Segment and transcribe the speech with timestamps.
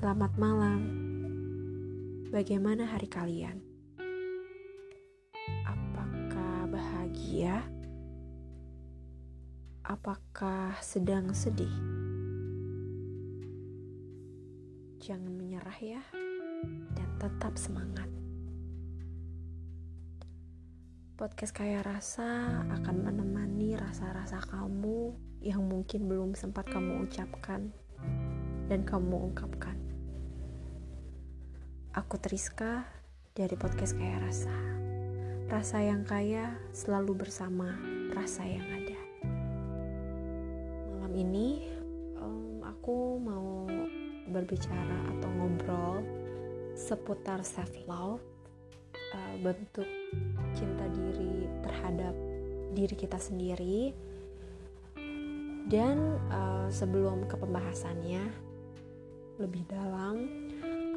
[0.00, 0.80] Selamat malam.
[2.32, 3.60] Bagaimana hari kalian?
[5.68, 7.60] Apakah bahagia?
[9.84, 11.68] Apakah sedang sedih?
[15.04, 16.00] Jangan menyerah ya,
[16.96, 18.08] dan tetap semangat.
[21.20, 25.12] Podcast Kaya Rasa akan menemani rasa-rasa kamu
[25.44, 27.68] yang mungkin belum sempat kamu ucapkan
[28.72, 29.69] dan kamu ungkapkan.
[31.90, 32.86] Aku Triska
[33.34, 34.54] dari podcast Kaya Rasa.
[35.50, 37.66] Rasa yang kaya selalu bersama
[38.14, 39.00] rasa yang ada.
[40.86, 41.66] Malam ini
[42.14, 43.66] um, aku mau
[44.30, 46.06] berbicara atau ngobrol
[46.78, 48.22] seputar self love,
[48.94, 49.90] uh, bentuk
[50.54, 52.14] cinta diri terhadap
[52.70, 53.90] diri kita sendiri.
[55.66, 58.30] Dan uh, sebelum ke pembahasannya
[59.42, 60.46] lebih dalam,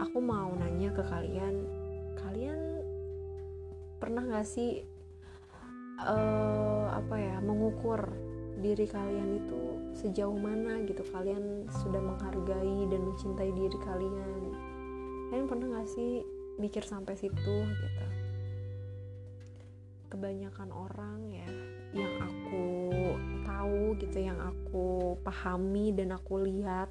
[0.03, 1.63] aku mau nanya ke kalian,
[2.19, 2.59] kalian
[4.03, 4.83] pernah gak sih
[6.03, 8.11] uh, apa ya mengukur
[8.59, 9.61] diri kalian itu
[9.95, 11.07] sejauh mana gitu?
[11.07, 14.41] Kalian sudah menghargai dan mencintai diri kalian.
[15.31, 16.19] Kalian pernah gak sih
[16.59, 18.05] mikir sampai situ gitu?
[20.11, 21.49] Kebanyakan orang ya
[21.93, 22.91] yang aku
[23.45, 26.89] tahu gitu yang aku pahami dan aku lihat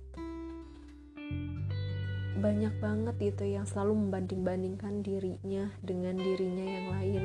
[2.40, 7.22] banyak banget gitu yang selalu membanding-bandingkan dirinya dengan dirinya yang lain.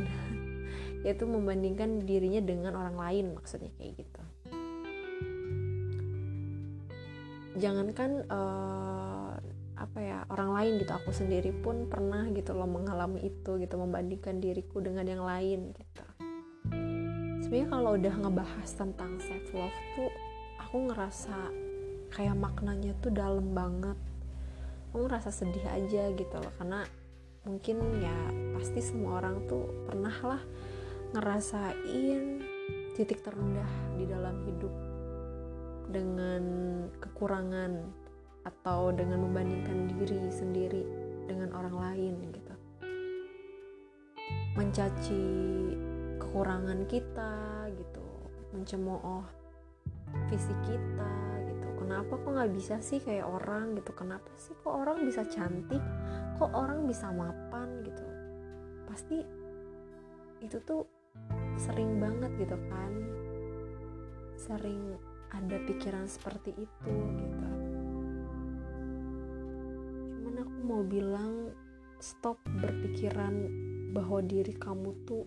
[1.06, 4.22] Yaitu membandingkan dirinya dengan orang lain maksudnya kayak gitu.
[7.58, 9.34] Jangankan uh,
[9.78, 14.42] apa ya orang lain gitu aku sendiri pun pernah gitu loh mengalami itu gitu membandingkan
[14.42, 16.04] diriku dengan yang lain gitu.
[17.46, 20.12] Sebenarnya kalau udah ngebahas tentang self love tuh
[20.60, 21.38] aku ngerasa
[22.12, 23.96] kayak maknanya tuh dalam banget
[24.88, 26.54] aku ngerasa sedih aja gitu loh.
[26.56, 26.88] Karena
[27.44, 28.18] mungkin ya
[28.56, 30.42] pasti semua orang tuh pernah lah
[31.16, 32.44] ngerasain
[32.98, 34.74] titik terendah di dalam hidup
[35.88, 36.44] dengan
[37.00, 37.86] kekurangan
[38.44, 40.84] atau dengan membandingkan diri sendiri
[41.28, 42.54] dengan orang lain gitu.
[44.58, 45.24] Mencaci
[46.18, 47.36] kekurangan kita
[47.78, 48.08] gitu
[48.52, 49.24] mencemooh
[50.32, 51.37] fisik kita
[51.88, 53.96] kenapa kok nggak bisa sih kayak orang gitu?
[53.96, 55.80] Kenapa sih kok orang bisa cantik?
[56.36, 58.04] Kok orang bisa mapan gitu?
[58.92, 59.24] Pasti
[60.44, 60.84] itu tuh
[61.56, 62.92] sering banget gitu kan.
[64.36, 65.00] Sering
[65.32, 66.92] ada pikiran seperti itu
[67.24, 67.48] gitu.
[70.12, 71.56] Cuman aku mau bilang
[72.04, 73.48] stop berpikiran
[73.96, 75.24] bahwa diri kamu tuh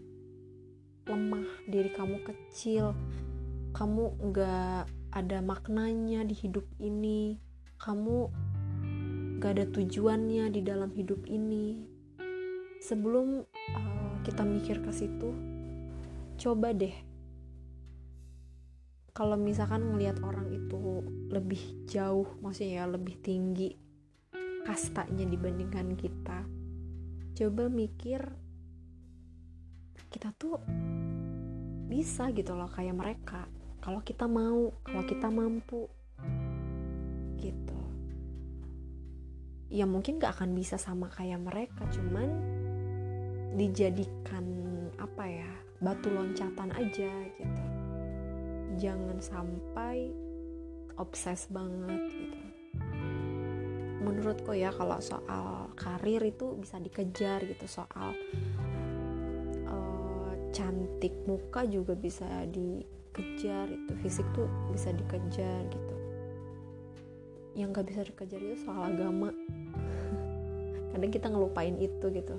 [1.08, 2.92] lemah diri kamu kecil.
[3.72, 7.38] Kamu nggak ada maknanya di hidup ini.
[7.80, 8.16] Kamu
[9.40, 11.80] gak ada tujuannya di dalam hidup ini.
[12.80, 15.32] Sebelum uh, kita mikir ke situ
[16.40, 16.94] coba deh.
[19.10, 23.70] Kalau misalkan ngelihat orang itu lebih jauh maksudnya ya lebih tinggi
[24.66, 26.42] kastanya dibandingkan kita
[27.38, 28.20] coba mikir
[30.10, 30.58] kita tuh
[31.86, 33.46] bisa gitu loh kayak mereka
[33.80, 35.88] kalau kita mau kalau kita mampu.
[37.40, 37.80] Gitu.
[39.72, 42.28] Ya mungkin gak akan bisa sama kayak mereka cuman
[43.56, 44.44] dijadikan
[45.00, 47.64] apa ya batu loncatan aja gitu.
[48.76, 50.12] Jangan sampai
[51.00, 52.40] obses banget gitu.
[54.00, 57.64] Menurutku ya kalau soal karir itu bisa dikejar gitu.
[57.64, 58.12] Soal
[59.64, 62.28] uh, cantik muka juga bisa
[63.10, 65.94] dikejar itu fisik tuh bisa dikejar gitu.
[67.58, 69.34] Yang gak bisa dikejar itu soal agama.
[70.94, 72.38] Kadang kita ngelupain itu gitu.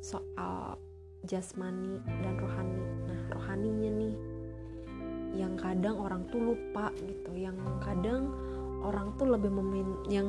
[0.00, 0.80] Soal
[1.28, 2.84] jasmani dan rohani.
[3.08, 4.14] Nah rohaninya nih
[5.34, 7.32] yang kadang orang tuh lupa gitu.
[7.32, 8.30] Yang kadang
[8.84, 10.28] orang tuh lebih memin yang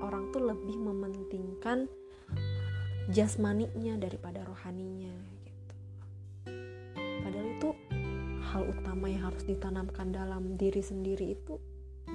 [0.00, 1.86] orang tuh lebih mementingkan
[3.12, 5.31] jasmaninya daripada rohaninya
[8.52, 11.56] hal utama yang harus ditanamkan dalam diri sendiri itu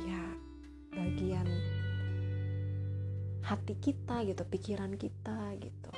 [0.06, 0.22] ya
[0.94, 1.50] bagian
[3.42, 5.92] hati kita gitu pikiran kita gitu.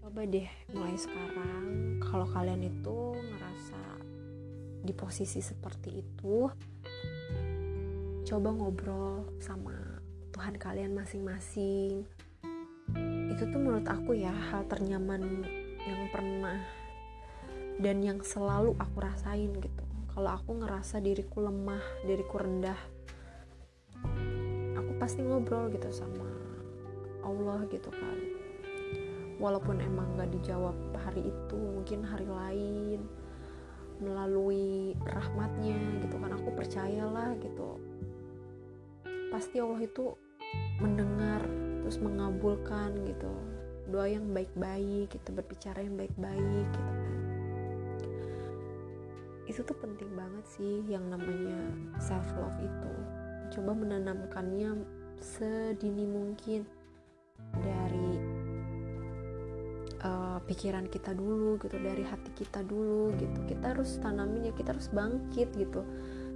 [0.00, 3.82] Coba deh mulai sekarang kalau kalian itu ngerasa
[4.80, 6.48] di posisi seperti itu
[8.24, 9.76] coba ngobrol sama
[10.32, 12.06] Tuhan kalian masing-masing
[13.30, 15.46] itu tuh menurut aku ya hal ternyaman
[15.86, 16.60] yang pernah
[17.80, 19.84] dan yang selalu aku rasain gitu.
[20.10, 22.76] Kalau aku ngerasa diriku lemah diriku rendah
[24.76, 26.28] aku pasti ngobrol gitu sama
[27.24, 28.18] Allah gitu kan.
[29.40, 33.00] Walaupun emang gak dijawab hari itu mungkin hari lain
[34.00, 37.80] melalui rahmatnya gitu kan aku percayalah gitu.
[39.32, 40.12] Pasti Allah itu
[40.80, 41.39] mendengar
[41.90, 43.34] terus mengabulkan gitu.
[43.90, 47.18] Doa yang baik-baik kita berbicara yang baik-baik gitu kan.
[49.50, 51.58] Itu tuh penting banget sih yang namanya
[51.98, 52.94] self love itu.
[53.58, 54.86] Coba menanamkannya
[55.18, 56.62] sedini mungkin
[57.58, 58.10] dari
[60.06, 63.50] uh, pikiran kita dulu gitu dari hati kita dulu gitu.
[63.50, 65.82] Kita harus tanamin ya kita harus bangkit gitu.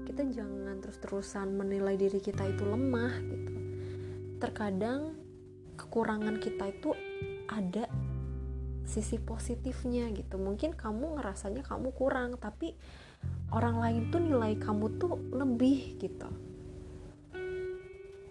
[0.03, 3.55] Kita jangan terus-terusan menilai diri kita itu lemah gitu.
[4.43, 5.24] Terkadang
[5.95, 6.91] kekurangan kita itu
[7.47, 7.87] ada
[8.83, 10.43] sisi positifnya gitu.
[10.43, 12.75] Mungkin kamu ngerasanya kamu kurang tapi
[13.55, 16.27] orang lain tuh nilai kamu tuh lebih gitu.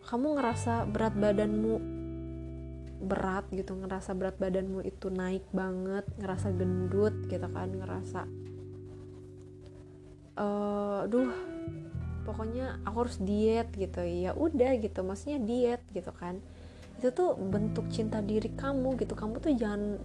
[0.04, 1.74] Kamu ngerasa berat badanmu
[3.08, 8.28] berat gitu ngerasa berat badanmu itu naik banget ngerasa gendut gitu kan ngerasa
[10.36, 11.32] uh, duh
[12.28, 14.04] pokoknya aku harus diet gitu.
[14.04, 16.44] Ya udah gitu maksudnya diet gitu kan
[17.04, 19.12] itu tuh bentuk cinta diri kamu gitu.
[19.12, 20.00] Kamu tuh jangan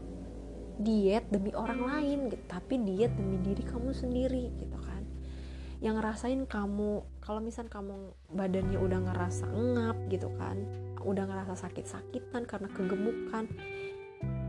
[0.82, 5.06] diet demi orang lain gitu tapi diet demi diri kamu sendiri gitu kan.
[5.78, 10.58] Yang ngerasain kamu kalau misal kamu badannya udah ngerasa ngap gitu kan
[10.98, 13.46] udah ngerasa sakit-sakitan karena kegemukan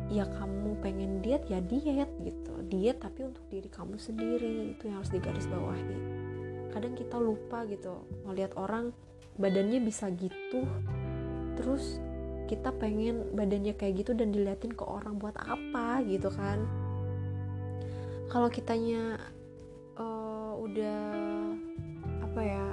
[0.10, 2.54] ya kamu pengen diet ya diet gitu.
[2.66, 5.98] Diet tapi untuk diri kamu sendiri itu yang harus digaris bawahi
[6.70, 8.94] kadang kita lupa gitu ngelihat orang
[9.42, 10.66] badannya bisa gitu
[11.58, 12.00] terus
[12.50, 16.66] kita pengen badannya kayak gitu dan diliatin ke orang buat apa gitu kan.
[18.26, 19.22] Kalau kitanya
[20.02, 21.02] uh, udah
[22.26, 22.66] apa ya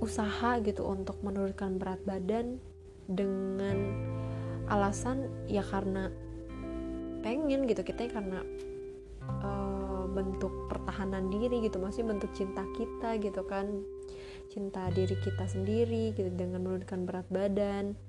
[0.00, 2.56] usaha gitu untuk menurunkan berat badan
[3.04, 3.76] dengan
[4.72, 6.08] alasan ya karena
[7.20, 8.40] pengen gitu kita karena
[9.44, 13.68] uh, bentuk pertahanan diri gitu masih bentuk cinta kita gitu kan.
[14.48, 18.05] Cinta diri kita sendiri gitu dengan menurunkan berat badan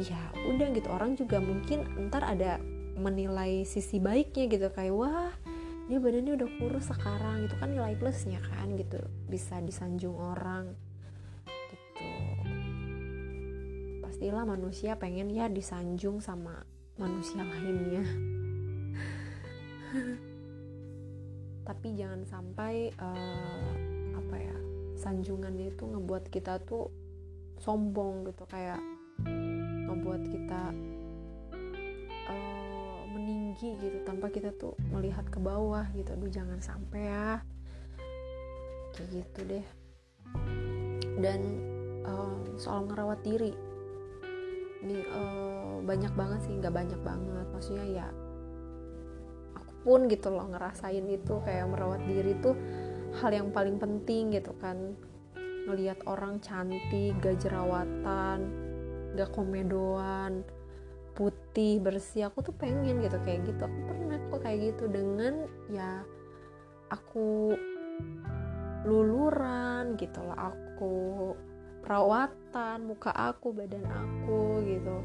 [0.00, 2.60] ya udah gitu orang juga mungkin ntar ada
[3.00, 5.32] menilai sisi baiknya gitu kayak wah
[5.90, 9.02] dia badannya udah kurus sekarang itu kan nilai plusnya kan gitu.
[9.26, 10.70] Bisa disanjung orang
[11.50, 12.06] gitu.
[13.98, 16.62] Pastilah manusia pengen ya disanjung sama
[16.94, 18.06] manusia lainnya.
[21.66, 23.74] Tapi jangan sampai uh,
[24.14, 24.56] apa ya
[24.94, 26.86] sanjungannya itu ngebuat kita tuh
[27.58, 28.78] sombong gitu kayak
[29.90, 30.62] ngebuat kita
[33.60, 36.16] tinggi gitu tanpa kita tuh melihat ke bawah gitu.
[36.16, 37.44] Aduh jangan sampai ya.
[38.96, 39.66] Kayak gitu deh.
[41.20, 41.40] Dan
[42.08, 43.52] um, soal ngerawat diri.
[44.80, 47.46] Ini uh, banyak banget sih nggak banyak banget.
[47.52, 48.08] Maksudnya ya
[49.58, 52.56] aku pun gitu loh ngerasain itu kayak merawat diri tuh
[53.20, 54.96] hal yang paling penting gitu kan.
[55.68, 58.69] Ngelihat orang cantik gak jerawatan
[59.14, 60.46] gak komedoan
[61.14, 62.30] putih bersih.
[62.30, 63.62] Aku tuh pengen gitu kayak gitu.
[63.66, 66.02] Aku pernah kok kayak gitu dengan ya
[66.90, 67.54] aku
[68.88, 71.36] luluran gitu lah aku
[71.84, 74.96] perawatan muka aku badan aku gitu.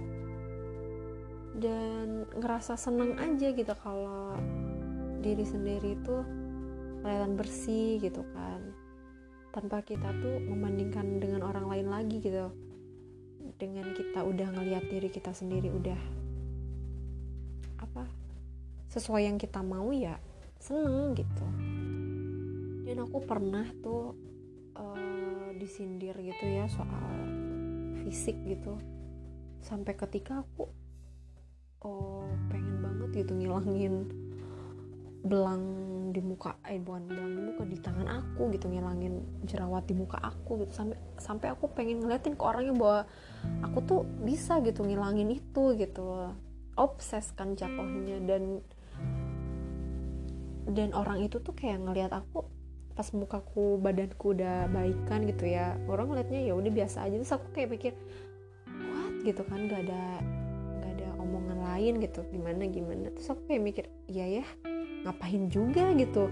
[1.55, 4.35] Dan ngerasa seneng aja gitu kalau
[5.24, 6.15] diri sendiri itu
[7.03, 8.59] kelihatan bersih gitu kan.
[9.55, 12.51] Tanpa kita tuh membandingkan dengan orang lain lagi gitu
[13.55, 16.00] dengan kita udah ngeliat diri kita sendiri udah
[17.79, 18.03] apa
[18.91, 20.19] sesuai yang kita mau ya
[20.59, 21.45] seneng gitu.
[22.85, 24.15] Dan aku pernah tuh
[24.77, 27.12] uh, disindir gitu ya soal
[28.05, 28.79] fisik gitu.
[29.62, 30.69] Sampai ketika aku
[31.85, 34.25] oh pengen banget gitu ngilangin
[35.25, 35.63] belang
[36.13, 40.22] di muka eh bukan belang di muka di tangan aku gitu ngilangin jerawat di muka
[40.22, 40.72] aku gitu.
[40.72, 43.00] Sampai sampai aku pengen ngeliatin ke orangnya bahwa
[43.65, 46.29] aku tuh bisa gitu ngilangin itu gitu
[46.77, 48.62] obses kan jatuhnya dan
[50.70, 52.46] dan orang itu tuh kayak ngelihat aku
[52.94, 55.74] pas mukaku badanku udah baikan gitu ya.
[55.89, 57.17] Orang ngeliatnya ya udah biasa aja.
[57.17, 57.94] Terus aku kayak pikir
[58.94, 59.13] what?
[59.25, 60.22] gitu kan gak ada
[60.86, 63.10] gak ada omongan lain gitu gimana gimana.
[63.10, 64.46] Terus aku kayak mikir iya ya
[65.05, 66.27] ngapain juga gitu.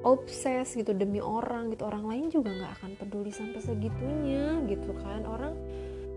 [0.00, 1.84] Obses gitu demi orang gitu.
[1.84, 5.28] Orang lain juga nggak akan peduli sampai segitunya gitu kan.
[5.28, 5.54] Orang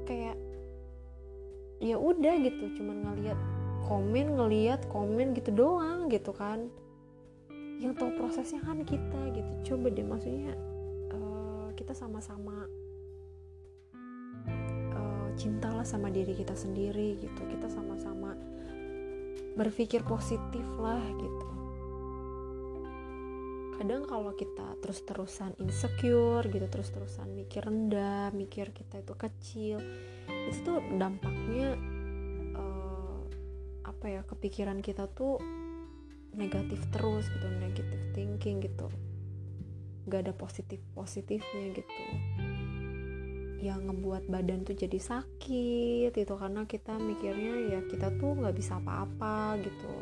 [0.07, 0.39] kayak
[1.83, 2.79] ya udah gitu.
[2.79, 3.39] Cuman ngeliat
[3.83, 6.71] komen ngeliat komen gitu doang gitu kan.
[7.83, 9.75] Yang tahu prosesnya kan kita gitu.
[9.75, 10.55] Coba deh maksudnya
[11.11, 12.63] uh, kita sama-sama
[14.95, 17.41] uh, cintalah sama diri kita sendiri gitu.
[17.51, 18.31] Kita sama-sama
[19.53, 21.47] berpikir positif lah gitu.
[23.77, 29.77] Kadang kalau kita terus-terusan insecure gitu terus-terusan mikir rendah mikir kita itu kecil
[30.47, 31.75] itu tuh dampaknya
[32.55, 33.21] uh,
[33.83, 35.41] apa ya kepikiran kita tuh
[36.33, 38.87] negatif terus gitu negatif thinking gitu.
[40.07, 42.52] Gak ada positif positifnya gitu
[43.63, 48.75] yang ngebuat badan tuh jadi sakit itu karena kita mikirnya ya kita tuh nggak bisa
[48.83, 49.95] apa-apa gitu.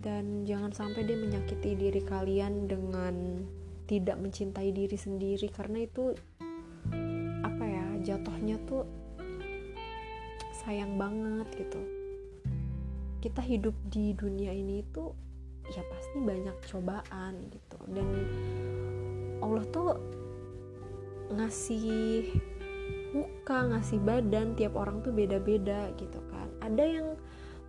[0.00, 3.44] Dan jangan sampai dia menyakiti diri kalian dengan
[3.84, 6.16] tidak mencintai diri sendiri karena itu
[7.44, 8.88] apa ya jatuhnya tuh
[10.64, 11.80] sayang banget gitu.
[13.20, 15.12] Kita hidup di dunia ini tuh
[15.68, 17.78] ya pasti banyak cobaan gitu.
[17.90, 18.08] Dan
[19.44, 19.90] Allah tuh
[21.32, 22.30] ngasih
[23.16, 26.48] muka ngasih badan tiap orang tuh beda-beda gitu kan.
[26.60, 27.16] Ada yang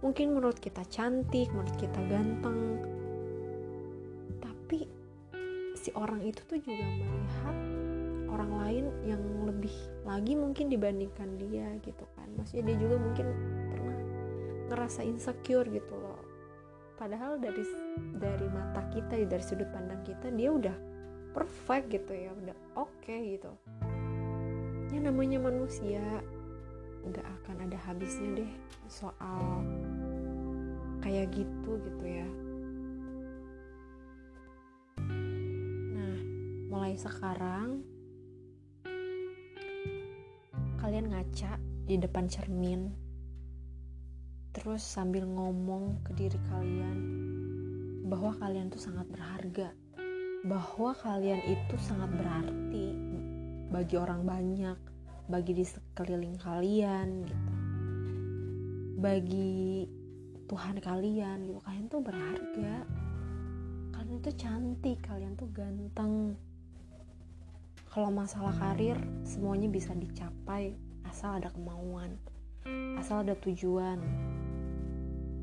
[0.02, 2.78] mungkin menurut kita cantik menurut kita ganteng
[4.38, 4.86] tapi
[5.74, 7.58] si orang itu tuh juga melihat
[8.28, 9.74] orang lain yang lebih
[10.04, 12.28] lagi mungkin dibandingkan dia gitu kan.
[12.36, 13.28] Maksudnya dia juga mungkin
[13.72, 13.98] pernah
[14.68, 16.20] ngerasa insecure gitu loh.
[17.00, 17.64] Padahal dari
[18.20, 20.97] dari mata kita dari sudut pandang kita dia udah
[21.38, 23.54] perfect gitu ya udah oke okay, gitu.
[24.90, 26.02] Ya namanya manusia
[27.06, 28.52] nggak akan ada habisnya deh
[28.90, 29.62] soal
[31.06, 32.28] kayak gitu gitu ya.
[35.94, 36.18] Nah
[36.74, 37.86] mulai sekarang
[40.82, 42.90] kalian ngaca di depan cermin
[44.58, 46.98] terus sambil ngomong ke diri kalian
[48.10, 49.70] bahwa kalian tuh sangat berharga
[50.48, 52.96] bahwa kalian itu sangat berarti
[53.68, 54.80] bagi orang banyak,
[55.28, 57.54] bagi di sekeliling kalian gitu.
[58.98, 59.84] Bagi
[60.48, 61.60] Tuhan kalian gitu.
[61.68, 62.76] Kalian tuh berharga.
[63.92, 66.40] Kalian tuh cantik, kalian tuh ganteng.
[67.92, 68.96] Kalau masalah karir,
[69.28, 72.16] semuanya bisa dicapai asal ada kemauan,
[72.96, 74.00] asal ada tujuan.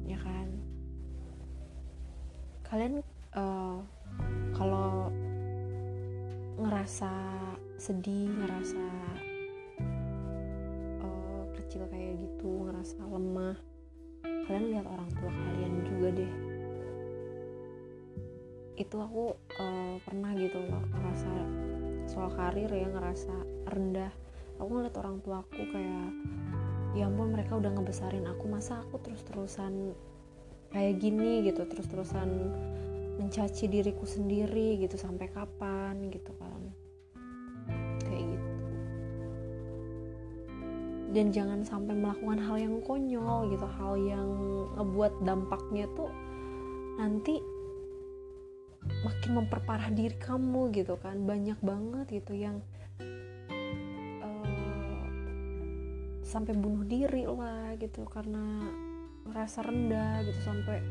[0.08, 0.48] Ya kan?
[2.64, 3.04] Kalian
[3.36, 3.84] uh,
[6.84, 7.16] ngerasa
[7.80, 8.84] sedih ngerasa
[11.00, 13.56] uh, kecil kayak gitu ngerasa lemah.
[14.20, 16.32] Kalian lihat orang tua kalian juga deh.
[18.76, 21.32] Itu aku uh, pernah gitu loh ngerasa
[22.04, 23.32] soal karir ya ngerasa
[23.72, 24.12] rendah.
[24.60, 26.12] Aku ngeliat orang tua aku kayak
[27.00, 29.96] ya ampun mereka udah ngebesarin aku masa aku terus-terusan
[30.68, 32.28] kayak gini gitu terus-terusan
[33.16, 36.12] mencaci diriku sendiri gitu sampai kapan?
[36.12, 36.63] Gitu kan
[41.14, 44.26] dan jangan sampai melakukan hal yang konyol gitu hal yang
[44.74, 46.10] ngebuat dampaknya tuh
[46.98, 47.38] nanti
[49.06, 51.22] makin memperparah diri kamu gitu kan.
[51.22, 52.58] Banyak banget gitu yang
[54.26, 55.06] uh,
[56.26, 58.66] sampai bunuh diri lah gitu karena
[59.24, 60.82] ngerasa rendah gitu sampai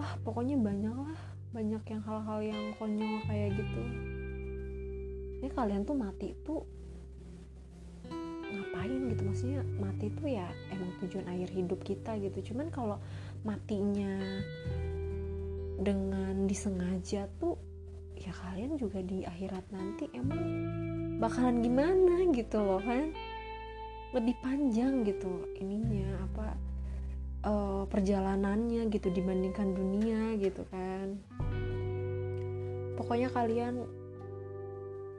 [0.00, 1.20] ah pokoknya banyak lah
[1.54, 3.82] banyak yang hal-hal yang konyol kayak gitu.
[5.44, 6.64] Ini kalian tuh mati tuh
[8.74, 12.50] ngapain gitu maksudnya mati tuh ya emang tujuan akhir hidup kita gitu.
[12.50, 12.98] Cuman kalau
[13.46, 14.18] matinya
[15.78, 17.54] dengan disengaja tuh
[18.18, 20.42] ya kalian juga di akhirat nanti emang
[21.22, 23.14] bakalan gimana gitu loh kan?
[24.10, 26.46] Lebih panjang gitu ininya apa
[27.46, 31.14] uh, perjalanannya gitu dibandingkan dunia gitu kan.
[32.98, 33.86] Pokoknya kalian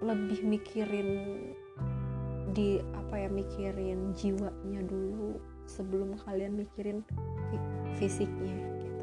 [0.04, 1.08] lebih mikirin
[2.56, 5.36] di apa ya mikirin jiwanya dulu
[5.68, 7.04] sebelum kalian mikirin
[8.00, 8.96] fisiknya gitu.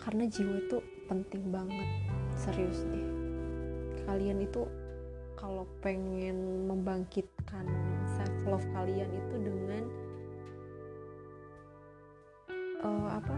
[0.00, 0.78] Karena jiwa itu
[1.12, 1.88] penting banget
[2.32, 3.08] serius deh.
[4.08, 4.64] Kalian itu
[5.36, 7.68] kalau pengen membangkitkan
[8.16, 9.84] self love kalian itu dengan
[12.80, 13.36] uh, apa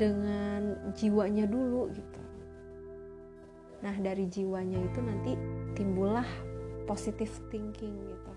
[0.00, 2.22] dengan jiwanya dulu gitu.
[3.84, 5.32] Nah dari jiwanya itu nanti
[5.76, 6.26] timbullah
[6.90, 8.32] positive thinking gitu.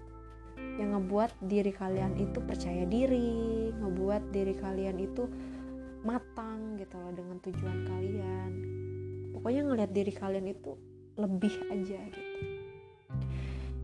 [0.77, 5.25] Yang ngebuat diri kalian itu percaya diri ngebuat diri kalian itu
[6.05, 8.51] matang gitu loh dengan tujuan kalian.
[9.33, 10.77] Pokoknya ngelihat diri kalian itu
[11.17, 12.37] lebih aja gitu.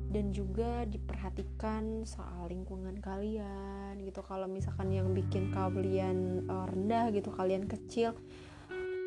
[0.10, 4.22] Dan juga diperhatikan soal lingkungan kalian gitu.
[4.22, 8.14] Kalau misalkan yang bikin kalian uh, rendah gitu kalian kecil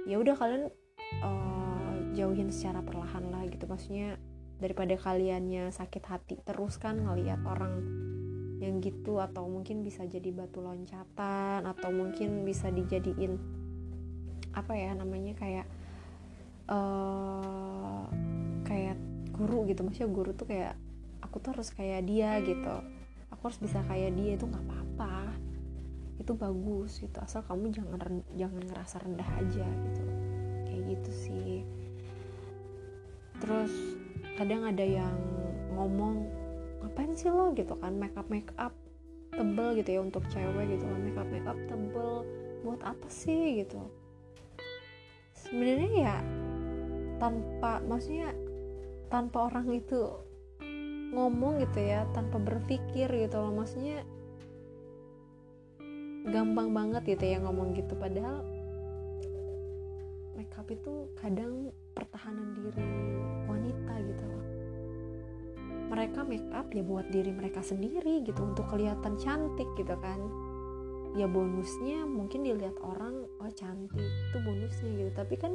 [0.03, 0.67] ya udah kalian
[1.23, 3.67] uh, jauhin secara perlahan lah gitu.
[3.71, 4.19] Maksudnya
[4.63, 7.83] daripada kaliannya sakit hati terus kan ngelihat orang
[8.63, 13.35] yang gitu atau mungkin bisa jadi batu loncatan atau mungkin bisa dijadiin
[14.55, 15.67] apa ya namanya kayak
[16.71, 18.07] uh,
[18.63, 18.97] kayak
[19.35, 19.83] guru gitu.
[19.83, 20.79] Maksudnya guru tuh kayak
[21.25, 22.77] aku tuh harus kayak dia gitu.
[23.35, 25.35] Aku harus bisa kayak dia itu nggak apa-apa.
[26.23, 27.19] Itu bagus gitu.
[27.19, 30.03] Asal kamu jangan jangan ngerasa rendah aja gitu.
[30.71, 31.55] Kayak gitu sih.
[33.43, 34.02] Terus
[34.43, 35.15] kadang ada yang
[35.79, 36.27] ngomong
[36.83, 37.55] ngapain sih lo?
[37.55, 38.75] gitu kan make up make up
[39.31, 42.27] tebel gitu ya untuk cewek gitu kan make up make up tebel.
[42.67, 43.79] Buat apa sih gitu?
[45.39, 46.17] Sebenarnya ya
[47.23, 48.35] tanpa maksudnya
[49.15, 50.11] tanpa orang itu
[51.15, 53.55] ngomong gitu ya tanpa berpikir gitu loh.
[53.55, 54.03] Maksudnya
[56.27, 57.95] gampang banget gitu ya ngomong gitu.
[57.95, 58.43] Padahal
[60.35, 62.87] makeup itu kadang pertahanan diri
[63.47, 64.47] wanita gitu loh.
[65.93, 70.21] Mereka make up ya buat diri mereka sendiri gitu untuk kelihatan cantik gitu kan.
[71.13, 75.11] Ya bonusnya mungkin dilihat orang oh cantik itu bonusnya gitu.
[75.13, 75.53] Tapi kan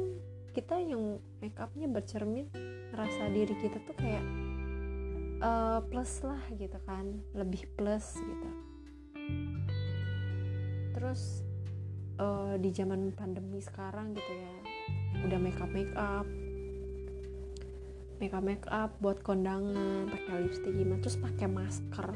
[0.54, 2.46] kita yang make upnya bercermin
[2.94, 4.24] ngerasa diri kita tuh kayak
[5.42, 8.48] uh, plus lah gitu kan lebih plus gitu.
[10.94, 11.42] Terus
[12.18, 14.57] uh, di zaman pandemi sekarang gitu ya
[15.26, 16.26] udah make up make up
[18.42, 22.08] make up buat kondangan pakai lipstick gimana terus pakai masker.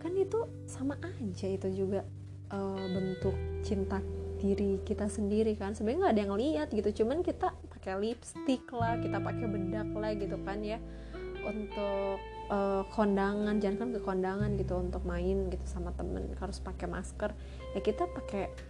[0.00, 2.06] Kan itu sama aja itu juga
[2.54, 3.34] uh, bentuk
[3.66, 3.98] cinta
[4.38, 5.74] diri kita sendiri kan.
[5.74, 10.12] Sebenarnya nggak ada yang lihat gitu cuman kita pakai lipstick lah kita pakai bedak lah
[10.14, 10.78] gitu kan ya.
[11.40, 12.20] Untuk
[12.52, 17.34] uh, kondangan jangan kan ke kondangan gitu untuk main gitu sama temen harus pakai masker.
[17.74, 18.69] Ya kita pakai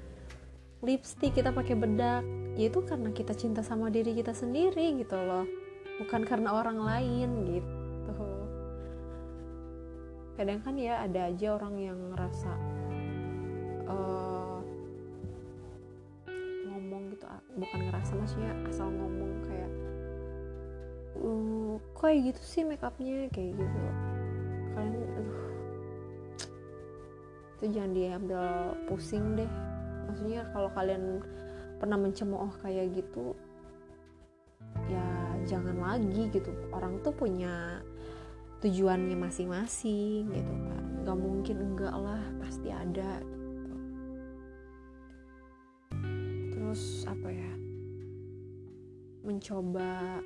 [0.80, 2.24] lipstick kita pakai bedak.
[2.56, 5.46] Ya itu karena kita cinta sama diri kita sendiri gitu loh.
[6.00, 8.16] Bukan karena orang lain gitu.
[10.40, 12.52] Kadang kan ya ada aja orang yang ngerasa
[13.92, 14.58] uh,
[16.64, 17.28] ngomong gitu
[17.60, 19.72] bukan ngerasa maksudnya asal ngomong kayak
[21.20, 23.28] uh, kok kayak gitu sih make upnya?
[23.36, 23.78] Kayak gitu.
[24.72, 25.44] Kalian aduh.
[27.60, 28.44] Itu jangan diambil
[28.88, 29.69] pusing deh
[30.08, 31.20] maksudnya kalau kalian
[31.80, 33.32] pernah mencemooh kayak gitu
[34.86, 35.06] ya
[35.48, 36.52] jangan lagi gitu.
[36.70, 37.80] Orang tuh punya
[38.60, 43.74] tujuannya masing-masing gitu kan nggak mungkin enggak lah pasti ada gitu.
[46.52, 47.52] Terus apa ya?
[49.24, 50.20] Mencoba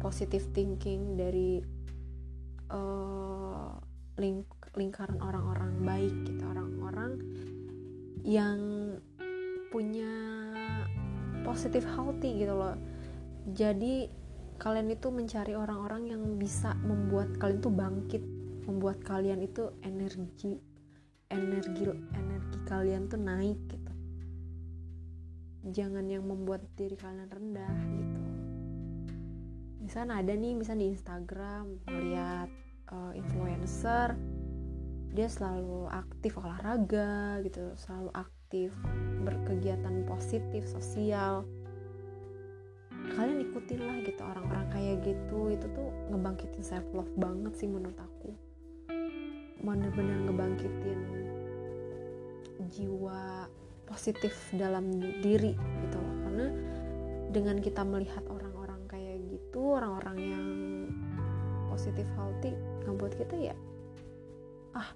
[0.00, 1.60] positive thinking dari
[2.72, 3.76] uh,
[4.16, 6.42] ling lingkaran orang-orang baik gitu.
[6.48, 7.20] Orang-orang
[8.24, 8.58] yang
[9.68, 10.10] punya
[11.44, 12.76] positive healthy gitu loh.
[13.52, 14.08] Jadi
[14.58, 18.22] kalian itu mencari orang-orang yang bisa membuat kalian tuh bangkit
[18.68, 20.60] membuat kalian itu energi
[21.32, 23.92] energi energi kalian tuh naik gitu.
[25.68, 28.22] Jangan yang membuat diri kalian rendah gitu.
[29.84, 32.50] Misalnya ada nih misalnya di Instagram melihat
[32.92, 34.16] uh, influencer
[35.12, 38.70] dia selalu aktif olahraga gitu selalu aktif
[39.24, 41.44] berkegiatan positif sosial.
[43.16, 45.52] Kalian ikutin lah gitu orang-orang kayak gitu.
[45.52, 48.30] Itu tuh ngebangkitin self love banget sih menurut aku.
[49.64, 51.00] Bener-bener ngebangkitin
[52.68, 53.48] jiwa
[53.88, 54.92] positif dalam
[55.24, 56.14] diri gitu loh.
[56.26, 56.46] Karena
[57.32, 58.48] dengan kita melihat orang
[59.58, 60.46] itu orang-orang yang
[61.66, 62.54] positif healthy
[62.86, 63.56] ngebuat kita ya
[64.76, 64.88] ah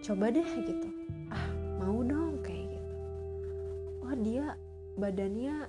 [0.00, 0.88] coba deh gitu.
[1.28, 1.46] Ah
[1.82, 2.94] mau dong kayak gitu.
[4.06, 4.54] Oh dia
[4.96, 5.68] badannya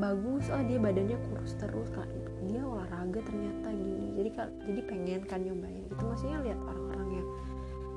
[0.00, 0.50] bagus.
[0.50, 2.08] Oh dia badannya kurus terus kan
[2.48, 4.06] dia olahraga ternyata gini.
[4.18, 4.30] Jadi
[4.70, 7.28] jadi pengen kan nyobain itu maksudnya lihat orang-orang yang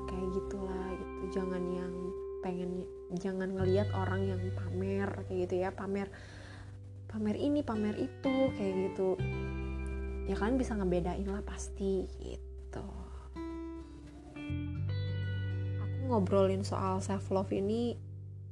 [0.06, 1.42] kayak gitulah gitu.
[1.42, 1.92] Jangan yang
[2.38, 2.70] pengen
[3.18, 5.70] jangan ngelihat orang yang pamer kayak gitu ya.
[5.74, 6.06] Pamer
[7.08, 9.16] pamer ini pamer itu kayak gitu.
[10.28, 13.07] Ya kalian bisa ngebedain lah pasti gitu
[16.08, 17.92] ngobrolin soal self love ini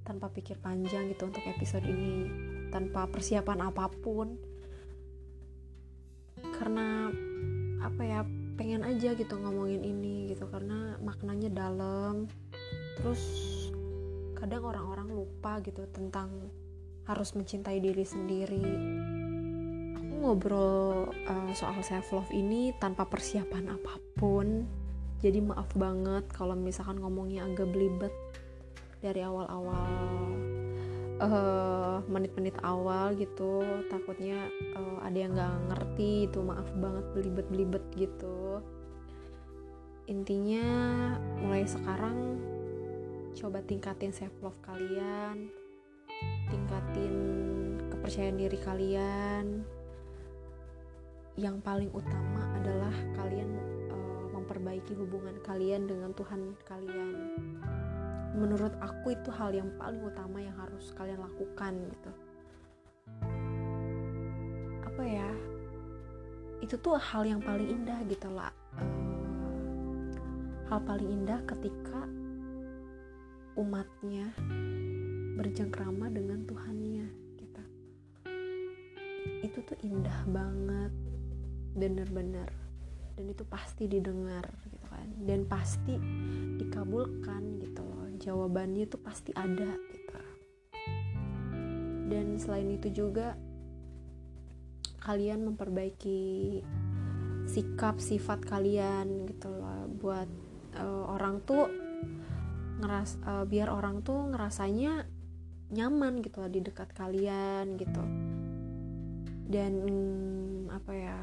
[0.04, 2.28] tanpa pikir panjang gitu untuk episode ini.
[2.68, 4.36] Tanpa persiapan apa pun.
[6.54, 7.08] Karena
[7.80, 8.20] apa ya
[8.60, 10.46] pengen aja gitu ngomongin ini gitu.
[10.46, 12.28] Karena maknanya dalam.
[13.00, 13.22] Terus
[14.36, 16.28] kadang orang-orang lupa gitu tentang
[17.08, 18.68] harus mencintai diri sendiri.
[19.96, 24.68] Aku ngobrol uh, soal self love ini tanpa persiapan apa pun
[25.20, 28.12] jadi maaf banget kalau misalkan ngomongnya agak belibet
[29.00, 29.88] dari awal-awal
[31.20, 33.64] uh, menit-menit awal gitu.
[33.88, 36.38] Takutnya uh, ada yang nggak ngerti itu.
[36.44, 38.60] Maaf banget belibet-belibet gitu.
[40.06, 40.66] Intinya
[41.42, 42.38] mulai sekarang
[43.36, 45.52] coba tingkatin self love kalian
[46.48, 47.14] tingkatin
[47.90, 49.46] kepercayaan diri kalian.
[51.36, 53.50] Yang paling utama adalah kalian
[54.46, 57.34] memperbaiki hubungan kalian dengan Tuhan kalian.
[58.38, 62.12] Menurut aku itu hal yang paling utama yang harus kalian lakukan gitu.
[64.86, 65.26] Apa ya?
[66.62, 70.06] Itu tuh hal yang paling indah gitu lah uh,
[70.70, 72.06] hal paling indah ketika
[73.58, 74.30] umatnya
[75.36, 77.06] berjengkrama dengan Tuhannya
[77.36, 77.64] kita
[79.44, 80.92] itu tuh indah banget
[81.76, 82.65] bener-bener
[83.16, 85.08] dan itu pasti didengar gitu kan.
[85.24, 85.96] Dan pasti
[86.60, 88.08] dikabulkan gitu loh.
[88.20, 90.16] Jawabannya itu pasti ada gitu.
[92.06, 93.34] Dan selain itu juga
[95.00, 96.60] kalian memperbaiki
[97.48, 99.88] sikap sifat kalian gitu loh.
[99.96, 100.28] Buat
[100.76, 101.72] uh, orang tuh
[102.84, 105.08] ngeras uh, biar orang tuh ngerasanya
[105.72, 108.04] nyaman gitu di dekat kalian gitu.
[109.46, 111.20] Dan mm, apa ya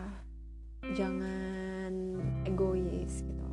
[0.91, 1.52] jangan
[2.43, 3.49] egois gitu.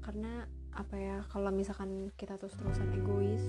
[0.00, 3.42] Karena apa ya kalau misalkan kita terus terusan egois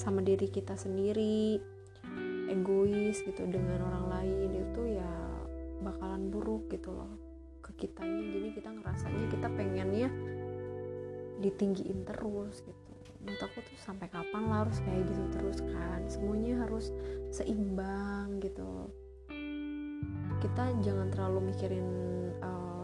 [0.00, 1.60] sama diri kita sendiri
[2.50, 5.12] egois gitu dengan orang lain itu ya
[5.84, 7.14] bakalan buruk gitu loh
[7.62, 8.24] ke kitanya.
[8.36, 10.08] Jadi kita ngerasanya kita pengennya
[11.40, 12.90] ditinggiin terus gitu.
[13.20, 16.00] Menurut aku tuh sampai kapan lah harus kayak gitu terus kan?
[16.08, 16.88] Semuanya harus
[17.30, 18.88] seimbang gitu.
[20.40, 21.88] Kita jangan terlalu mikirin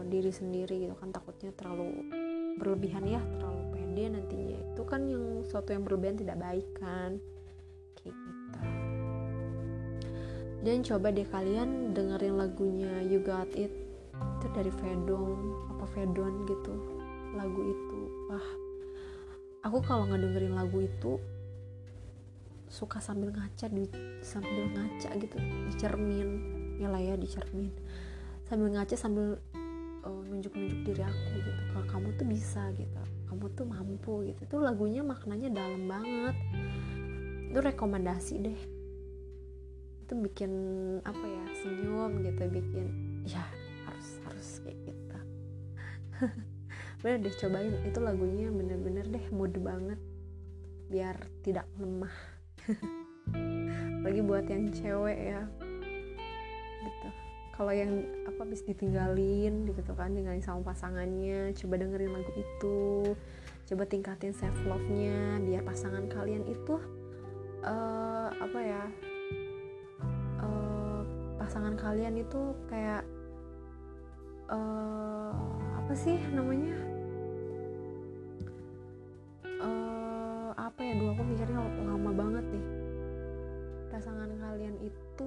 [0.07, 2.07] diri sendiri gitu kan takutnya terlalu
[2.57, 4.59] berlebihan ya terlalu pede nantinya.
[4.73, 7.21] Itu kan yang suatu yang berlebihan tidak baik kan
[7.99, 8.61] kayak gitu.
[10.67, 13.71] Dan coba deh kalian dengerin lagunya You Got It
[14.17, 16.75] itu dari Vedong apa Vedon gitu
[17.37, 18.01] lagu itu.
[18.33, 18.49] Wah
[19.67, 21.19] aku kalau dengerin lagu itu
[22.67, 23.87] suka sambil ngaca di
[24.23, 26.29] sambil ngaca gitu di cermin
[26.83, 27.71] ya lah ya di cermin
[28.47, 29.39] sambil ngaca sambil
[30.07, 31.51] uh, nunjuk-nunjuk diri aku gitu.
[31.75, 34.41] Kalau kamu tuh bisa gitu kamu tuh mampu gitu.
[34.47, 36.37] Itu lagunya maknanya dalam banget.
[37.51, 38.61] Itu rekomendasi deh.
[40.07, 40.53] Itu bikin
[41.03, 42.87] apa ya senyum gitu bikin
[43.27, 43.43] ya
[43.85, 45.19] harus harus kayak gitu.
[47.03, 47.75] Bener deh cobain.
[47.85, 49.99] Itu lagunya bener-bener deh mood banget.
[50.87, 52.15] Biar tidak lemah.
[54.07, 55.43] Lagi buat yang cewek ya.
[56.87, 57.26] Gitu
[57.57, 62.79] kalau yang apa bis ditinggalin gitu kan dengan sama pasangannya coba dengerin lagu itu
[63.67, 66.77] coba tingkatin self love nya biar pasangan kalian itu
[67.65, 68.85] uh, apa ya
[70.45, 71.01] uh,
[71.41, 73.03] pasangan kalian itu kayak
[74.51, 75.35] uh,
[75.79, 76.77] apa sih namanya?
[79.63, 82.67] Uh, apa ya dulu aku mikirnya lama banget nih.
[83.91, 85.27] Pasangan kalian itu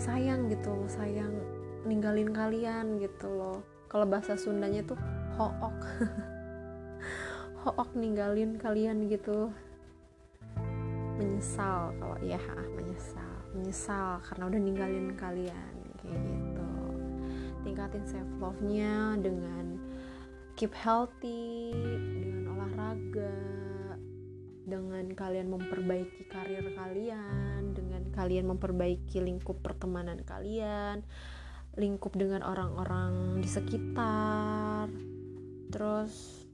[0.00, 1.36] sayang gitu sayang
[1.84, 3.60] ninggalin kalian gitu loh.
[3.92, 4.96] Kalau bahasa Sundanya tuh
[5.36, 5.76] hook.
[7.60, 9.52] Hook ninggalin kalian gitu.
[11.20, 12.40] Menyesal kalau iya
[12.72, 13.32] menyesal.
[13.52, 16.68] Menyesal karena udah ninggalin kalian kayak gitu.
[17.60, 19.76] Tingkatin self love nya dengan
[20.56, 23.36] keep healthy dengan olahraga
[24.64, 27.59] dengan kalian memperbaiki karir kalian
[28.20, 31.00] kalian memperbaiki lingkup pertemanan kalian
[31.78, 34.90] lingkup dengan orang-orang di sekitar.
[35.70, 36.44] Terus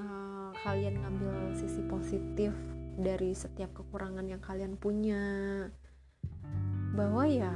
[0.00, 2.52] uh, kalian ngambil sisi positif
[2.96, 5.22] dari setiap kekurangan yang kalian punya.
[6.96, 7.52] Bahwa ya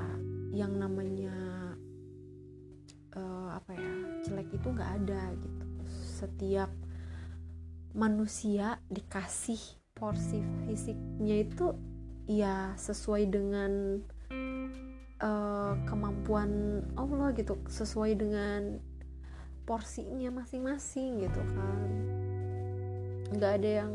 [0.52, 1.34] yang namanya
[3.16, 3.92] uh, apa ya
[4.28, 5.66] jelek itu nggak ada gitu.
[5.90, 6.70] Setiap
[7.96, 9.58] manusia dikasih
[9.96, 11.72] porsi fisiknya itu
[12.30, 13.98] ya sesuai dengan
[15.18, 17.58] uh, kemampuan Allah gitu.
[17.66, 18.78] Sesuai dengan
[19.66, 21.80] porsinya masing-masing gitu kan.
[23.34, 23.94] Nggak ada yang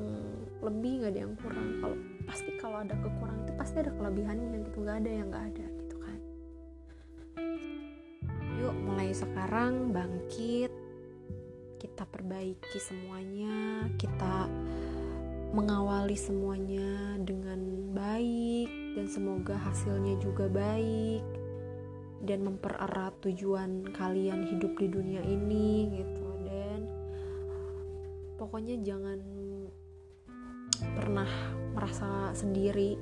[0.60, 1.70] lebih nggak ada yang kurang.
[1.80, 4.78] Kalau pasti kalau ada kekurangan itu pasti ada kelebihannya gitu.
[4.84, 6.20] Nggak ada yang nggak ada gitu kan.
[8.60, 10.72] Yuk mulai sekarang bangkit.
[11.80, 13.88] Kita perbaiki semuanya.
[13.96, 14.52] Kita
[15.56, 18.68] mengawali semuanya dengan baik
[19.00, 21.24] dan semoga hasilnya juga baik
[22.28, 26.28] dan mempererat tujuan kalian hidup di dunia ini gitu.
[26.44, 26.80] Dan
[28.36, 29.24] pokoknya jangan
[31.00, 31.32] pernah
[31.72, 33.00] merasa sendiri.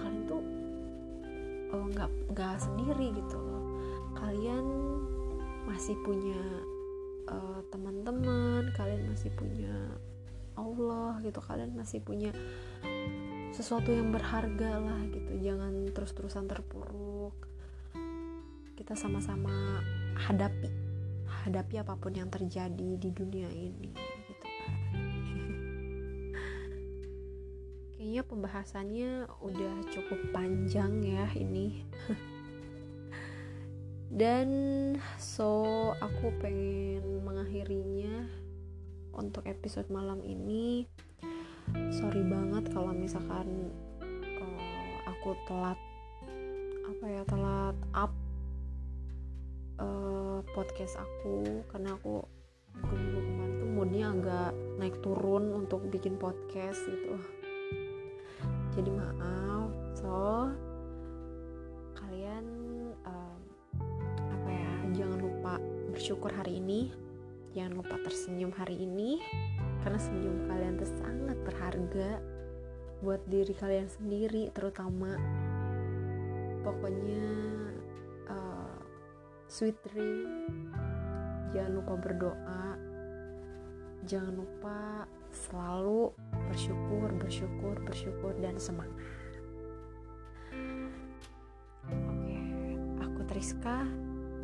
[0.00, 0.40] Kalian tuh
[1.76, 3.64] oh, nggak oh, nggak sendiri gitu loh.
[4.16, 4.64] Kalian
[5.68, 6.40] masih punya
[7.28, 9.74] uh, teman-teman kalian masih punya
[10.56, 11.38] Allah gitu.
[11.38, 12.32] Kalian masih punya
[13.52, 15.32] sesuatu yang berharga lah gitu.
[15.40, 17.36] Jangan terus-terusan terpuruk.
[18.76, 19.80] Kita sama-sama
[20.16, 20.68] hadapi
[21.46, 23.94] hadapi apa pun yang terjadi di dunia ini
[24.26, 24.46] gitu.
[24.50, 24.74] Kan
[27.94, 31.86] kayaknya pembahasannya udah cukup panjang ya ini.
[34.06, 34.48] Dan
[35.18, 38.30] so aku pengen mengakhirinya
[39.16, 40.84] untuk episode malam ini.
[41.90, 43.74] Sorry banget kalau misalkan
[44.38, 45.80] uh, aku telat
[46.86, 48.12] apa ya telat up
[49.82, 52.22] uh, podcast aku karena aku
[52.86, 57.16] minggu kemarin tuh moodnya agak naik turun untuk bikin podcast gitu.
[58.76, 59.72] Jadi maaf.
[59.96, 60.14] So
[61.96, 62.44] kalian
[63.02, 63.40] um,
[64.30, 64.70] apa ya
[65.02, 65.58] jangan lupa
[65.90, 67.05] bersyukur hari ini
[67.56, 69.16] Jangan lupa tersenyum hari ini
[69.80, 72.20] karena senyum kalian itu sangat berharga
[73.00, 75.16] buat diri kalian sendiri terutama.
[76.60, 77.24] Pokoknya
[78.28, 78.76] uh,
[79.48, 80.68] sweet dream.
[81.56, 82.76] Jangan lupa berdoa.
[84.04, 86.12] Jangan lupa selalu
[86.52, 89.00] bersyukur, bersyukur, bersyukur dan semangat.
[91.88, 92.36] Oke,
[93.00, 93.88] aku Triska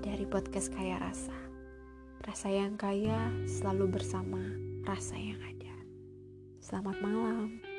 [0.00, 1.51] dari podcast Kaya Rasa.
[2.22, 4.38] Rasa yang kaya selalu bersama
[4.86, 5.74] rasa yang ada.
[6.62, 7.71] Selamat malam.